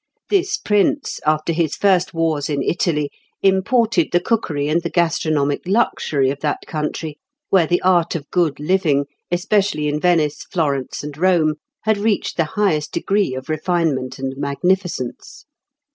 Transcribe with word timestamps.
This 0.31 0.57
prince, 0.57 1.19
after 1.27 1.53
his 1.53 1.75
first 1.75 2.11
wars 2.11 2.49
in 2.49 2.63
Italy, 2.63 3.11
imported 3.43 4.07
the 4.11 4.19
cookery 4.19 4.67
and 4.67 4.81
the 4.81 4.89
gastronomic 4.89 5.61
luxury 5.67 6.31
of 6.31 6.39
that 6.39 6.57
country, 6.65 7.19
where 7.49 7.67
the 7.67 7.83
art 7.83 8.15
of 8.15 8.27
good 8.31 8.59
living, 8.59 9.05
especially 9.29 9.87
in 9.87 9.99
Venice, 9.99 10.41
Florence, 10.51 11.03
and 11.03 11.15
Rome, 11.15 11.53
had 11.83 11.99
reached 11.99 12.35
the 12.37 12.45
highest 12.57 12.93
degree 12.93 13.35
of 13.35 13.47
refinement 13.47 14.17
and 14.17 14.33
magnificence. 14.37 15.45